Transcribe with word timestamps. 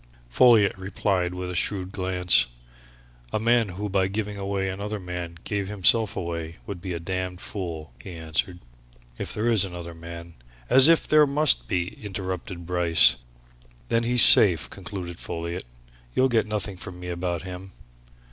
Folliot 0.31 0.75
replied 0.79 1.35
with 1.35 1.51
a 1.51 1.55
shrewd 1.55 1.91
glance. 1.91 2.47
"A 3.31 3.39
man 3.39 3.69
who 3.69 3.87
by 3.87 4.07
giving 4.07 4.35
away 4.35 4.67
another 4.67 4.99
man 4.99 5.37
gave 5.43 5.67
himself 5.67 6.15
away 6.15 6.55
would 6.65 6.81
be 6.81 6.93
a 6.93 6.99
damned 6.99 7.39
fool!" 7.39 7.93
he 8.01 8.13
answered. 8.13 8.57
"If 9.19 9.31
there 9.31 9.47
is 9.47 9.63
another 9.63 9.93
man" 9.93 10.33
"As 10.71 10.87
if 10.87 11.05
there 11.07 11.27
must 11.27 11.67
be!" 11.67 12.03
interrupted 12.03 12.65
Bryce. 12.65 13.17
"Then 13.89 14.01
he's 14.01 14.23
safe!" 14.23 14.71
concluded 14.71 15.19
Folliot. 15.19 15.65
"You'll 16.15 16.29
get 16.29 16.47
nothing 16.47 16.77
from 16.77 16.99
me 16.99 17.09
about 17.09 17.43
him!" 17.43 17.71